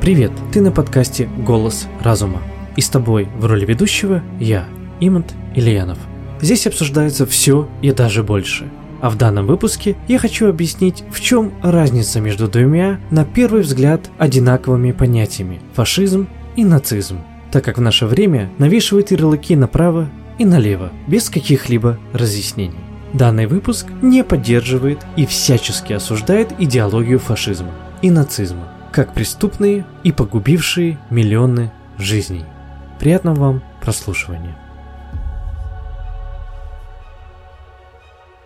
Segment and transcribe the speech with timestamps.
[0.00, 2.40] Привет, ты на подкасте «Голос разума».
[2.74, 4.64] И с тобой в роли ведущего я,
[4.98, 5.98] Имант Ильянов.
[6.40, 8.70] Здесь обсуждается все и даже больше.
[9.02, 14.08] А в данном выпуске я хочу объяснить, в чем разница между двумя, на первый взгляд,
[14.16, 17.18] одинаковыми понятиями– фашизм и нацизм,
[17.52, 20.08] так как в наше время навешивают ярлыки направо
[20.38, 22.80] и налево, без каких-либо разъяснений.
[23.12, 30.98] Данный выпуск не поддерживает и всячески осуждает идеологию фашизма и нацизма– как преступные и погубившие
[31.10, 32.44] миллионы жизней.
[32.98, 34.56] Приятного вам прослушивания.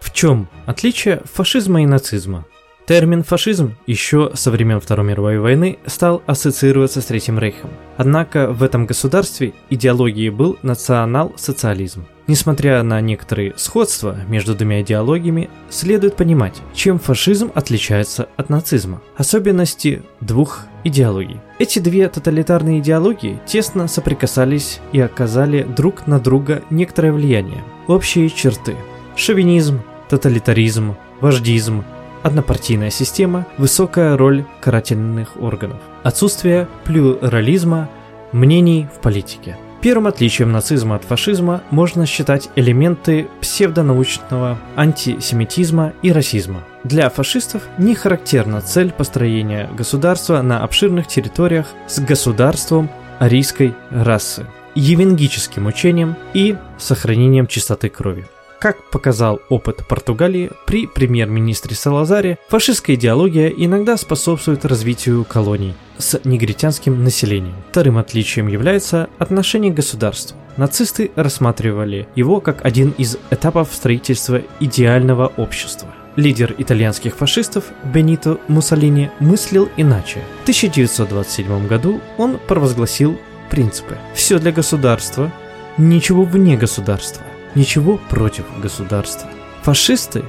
[0.00, 2.44] В чем отличие фашизма и нацизма?
[2.86, 7.70] Термин «фашизм» еще со времен Второй мировой войны стал ассоциироваться с Третьим Рейхом.
[7.96, 12.06] Однако в этом государстве идеологией был национал-социализм.
[12.30, 19.02] Несмотря на некоторые сходства между двумя идеологиями, следует понимать, чем фашизм отличается от нацизма.
[19.16, 21.40] Особенности двух идеологий.
[21.58, 27.64] Эти две тоталитарные идеологии тесно соприкасались и оказали друг на друга некоторое влияние.
[27.88, 28.76] Общие черты.
[29.16, 31.82] Шовинизм, тоталитаризм, вождизм,
[32.22, 37.90] однопартийная система, высокая роль карательных органов, отсутствие плюрализма
[38.30, 39.56] мнений в политике.
[39.80, 46.64] Первым отличием нацизма от фашизма можно считать элементы псевдонаучного антисемитизма и расизма.
[46.84, 55.66] Для фашистов не характерна цель построения государства на обширных территориях с государством арийской расы, евангическим
[55.66, 58.26] учением и сохранением чистоты крови.
[58.60, 67.02] Как показал опыт Португалии, при премьер-министре Салазаре фашистская идеология иногда способствует развитию колоний с негритянским
[67.02, 67.54] населением.
[67.70, 70.36] Вторым отличием является отношение государства.
[70.58, 75.88] Нацисты рассматривали его как один из этапов строительства идеального общества.
[76.16, 80.20] Лидер итальянских фашистов Бенито Муссолини мыслил иначе.
[80.40, 85.32] В 1927 году он провозгласил принципы «все для государства,
[85.78, 87.24] ничего вне государства»
[87.54, 89.28] ничего против государства.
[89.62, 90.24] Фашисты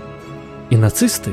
[0.70, 1.32] и нацисты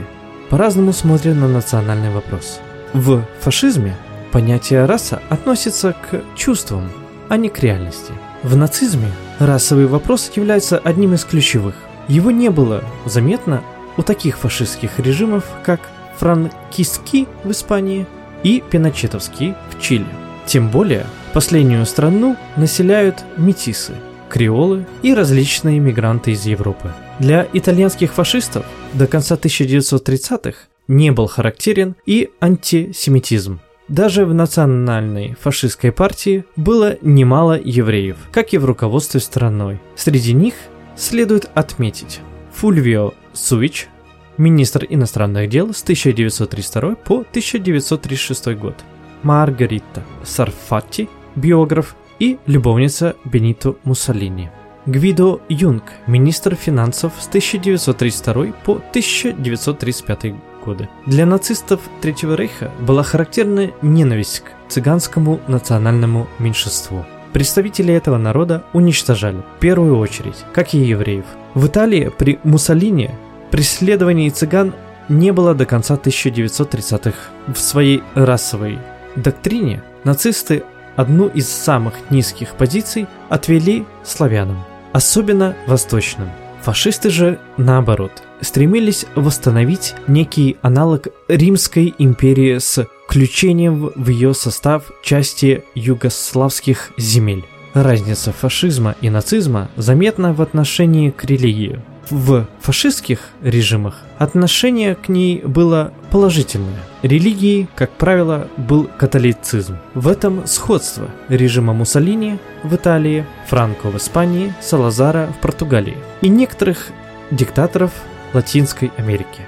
[0.51, 2.61] по-разному смотрят на национальный вопрос.
[2.93, 3.97] В фашизме
[4.33, 6.91] понятие раса относится к чувствам,
[7.29, 8.13] а не к реальности.
[8.43, 11.75] В нацизме расовый вопрос является одним из ключевых.
[12.09, 13.63] Его не было заметно
[13.97, 15.81] у таких фашистских режимов, как
[16.19, 18.07] франкистский в Испании
[18.43, 20.07] и пиночетовский в Чили.
[20.47, 23.95] Тем более, последнюю страну населяют метисы–
[24.29, 26.93] креолы и различные мигранты из Европы.
[27.19, 33.61] Для итальянских фашистов до конца 1930-х не был характерен и антисемитизм.
[33.89, 39.81] Даже в национальной фашистской партии было немало евреев, как и в руководстве страной.
[39.97, 40.55] Среди них
[40.97, 42.21] следует отметить
[42.53, 43.89] Фульвио Сувич,
[44.37, 48.75] министр иностранных дел с 1932 по 1936 год,
[49.23, 54.51] Маргарита Сарфати, биограф и любовница Бенито Муссолини.
[54.87, 60.35] Гвидо Юнг, министр финансов с 1932 по 1935
[60.65, 60.89] годы.
[61.07, 67.05] Для нацистов Третьего Рейха была характерна ненависть к цыганскому национальному меньшинству.
[67.33, 71.27] Представители этого народа уничтожали, в первую очередь, как и евреев.
[71.55, 73.11] В Италии при Муссолини
[73.51, 74.73] преследований цыган
[75.09, 77.17] не было до конца 1930-х.
[77.47, 78.79] В своей расовой
[79.17, 80.65] доктрине нацисты
[80.99, 86.29] одну из самых низких позиций отвели славянам, особенно восточным.
[86.63, 88.11] Фашисты же, наоборот,
[88.41, 97.45] стремились восстановить некий аналог Римской империи с включением в ее состав части югославских земель.
[97.75, 101.81] Разница фашизма и нацизма заметна в отношении к религии.
[102.11, 106.81] В фашистских режимах отношение к ней было положительное.
[107.03, 109.77] Религией, как правило, был католицизм.
[109.95, 116.89] В этом сходство режима Муссолини в Италии, Франко в Испании, Салазара в Португалии и некоторых
[117.31, 117.93] диктаторов
[118.33, 119.43] Латинской Америки.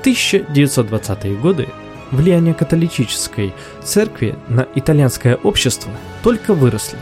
[0.00, 1.68] В 1920-е годы
[2.10, 3.52] влияние католической
[3.84, 5.92] церкви на итальянское общество
[6.22, 6.98] только выросло,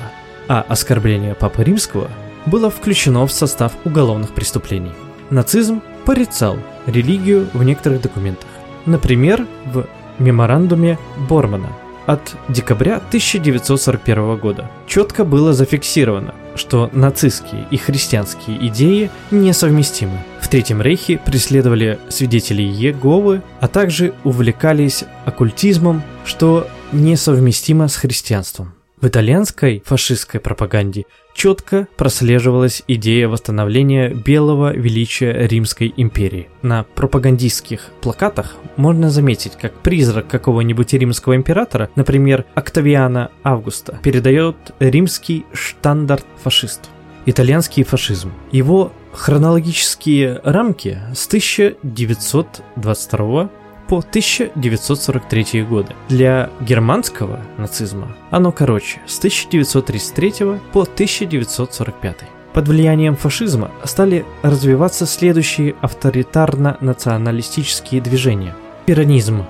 [0.49, 2.11] а оскорбление Папы Римского–
[2.49, 4.93] было включено в состав уголовных преступлений.
[5.31, 6.57] Нацизм порицал
[6.87, 8.49] религию в некоторых документах.
[8.87, 9.87] Например, в
[10.19, 10.99] меморандуме
[11.29, 11.69] Бормана
[12.07, 20.19] от декабря 1941 года четко было зафиксировано, что нацистские и христианские идеи несовместимы.
[20.41, 28.78] В Третьем Рейхе преследовали свидетелей Иеговы, а также увлекались оккультизмом, что несовместимо с христианством.
[29.01, 36.49] В итальянской фашистской пропаганде четко прослеживалась идея восстановления белого величия Римской империи.
[36.63, 45.47] На пропагандистских плакатах можно заметить, как призрак какого-нибудь римского императора, например, Октавиана Августа, передает римский
[45.53, 46.89] штандарт фашисту.
[47.25, 48.33] Итальянский фашизм.
[48.51, 53.49] Его хронологические рамки с 1922
[53.89, 55.95] по 1943 годы.
[56.09, 62.17] Для германского нацизма оно короче, с 1933 по 1945.
[62.53, 68.55] Под влиянием фашизма стали развиваться следующие авторитарно-националистические движения.
[68.87, 69.45] Пиранизм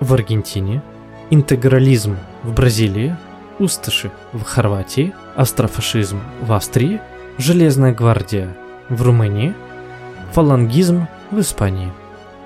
[0.00, 0.82] в Аргентине,
[1.30, 3.16] интегрализм в Бразилии,
[3.58, 7.00] усташи в Хорватии, астрофашизм в Австрии,
[7.38, 8.54] Железная гвардия
[8.90, 9.54] в Румынии,
[10.32, 11.90] фалангизм в Испании–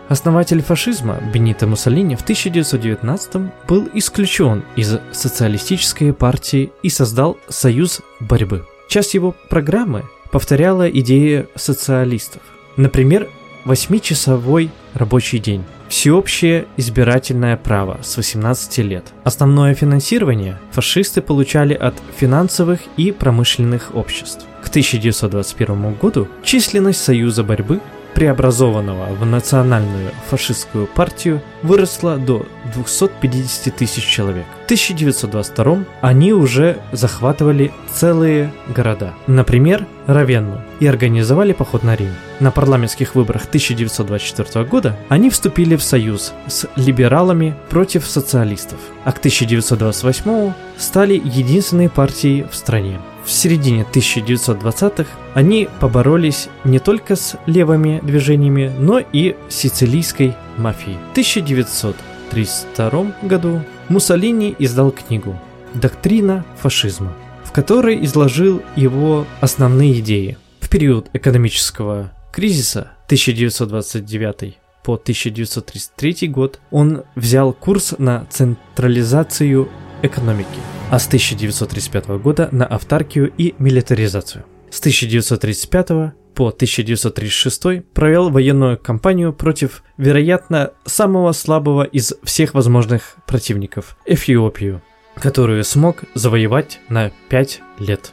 [0.08, 8.64] Основатель фашизма Бенито Муссолини в 1919 был исключен из социалистической партии и создал Союз борьбы.
[8.88, 12.42] Часть его программы повторяла идеи социалистов.
[12.76, 13.28] Например,
[13.64, 19.06] восьмичасовой рабочий день, всеобщее избирательное право с 18 лет.
[19.24, 24.46] Основное финансирование фашисты получали от финансовых и промышленных обществ.
[24.62, 27.80] К 1921 году численность Союза борьбы
[28.16, 34.46] преобразованного в национальную фашистскую партию, выросла до 250 тысяч человек.
[34.62, 42.14] В 1922 они уже захватывали целые города, например, Равенну, и организовали поход на Рим.
[42.40, 49.18] На парламентских выборах 1924 года они вступили в союз с либералами против социалистов, а к
[49.18, 52.98] 1928 стали единственной партией в стране.
[53.26, 60.96] В середине 1920-х они поборолись не только с левыми движениями, но и сицилийской мафией.
[61.08, 65.36] В 1932 году Муссолини издал книгу
[65.74, 67.12] «Доктрина фашизма»,
[67.44, 70.38] в которой изложил его основные идеи.
[70.60, 79.68] В период экономического кризиса 1929 по 1933 год он взял курс на централизацию
[80.02, 80.60] экономики–
[80.90, 84.44] а с 1935 года на автаркию и милитаризацию.
[84.70, 85.88] С 1935
[86.34, 94.82] по 1936 провел военную кампанию против, вероятно, самого слабого из всех возможных противников– Эфиопию,
[95.16, 98.12] которую смог завоевать на 5 лет.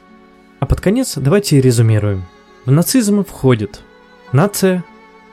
[0.59, 2.23] А под конец давайте резюмируем.
[2.65, 3.81] В нацизм входит
[4.31, 4.83] нация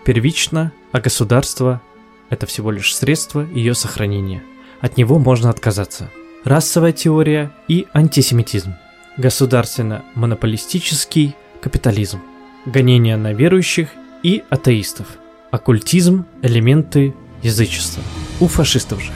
[0.05, 1.81] первично, а государство–
[2.29, 4.43] это всего лишь средство ее сохранения.
[4.81, 6.11] От него можно отказаться–
[6.45, 8.75] расовая теория и антисемитизм,
[9.17, 12.21] государственно-монополистический капитализм,
[12.67, 13.89] гонения на верующих
[14.23, 15.07] и атеистов,
[15.51, 18.03] оккультизм, элементы язычества.
[18.41, 19.13] У фашистов же.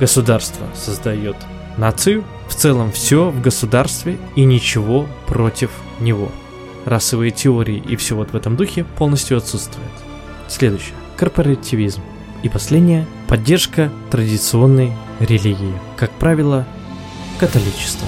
[0.00, 1.36] Государство создает
[1.76, 5.70] нацию, в целом все в государстве и ничего против
[6.00, 6.30] него.
[6.84, 9.92] Расовые теории и все вот в этом духе полностью отсутствуют.
[10.48, 10.94] Следующее.
[11.16, 12.02] Корпоративизм.
[12.42, 16.66] И последнее– поддержка традиционной религии, как правило,
[17.40, 18.06] католичество.